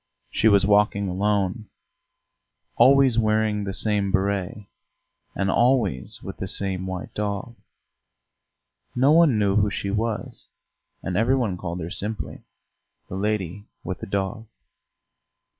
She 0.31 0.47
was 0.47 0.65
walking 0.65 1.07
alone, 1.07 1.69
always 2.75 3.19
wearing 3.19 3.65
the 3.65 3.71
same 3.75 4.11
béret, 4.11 4.65
and 5.35 5.51
always 5.51 6.23
with 6.23 6.37
the 6.37 6.47
same 6.47 6.87
white 6.87 7.13
dog; 7.13 7.53
no 8.95 9.11
one 9.11 9.37
knew 9.37 9.57
who 9.57 9.69
she 9.69 9.91
was, 9.91 10.47
and 11.03 11.15
every 11.15 11.35
one 11.35 11.55
called 11.55 11.81
her 11.81 11.91
simply 11.91 12.41
"the 13.09 13.15
lady 13.15 13.65
with 13.83 13.99
the 13.99 14.07
dog." 14.07 14.47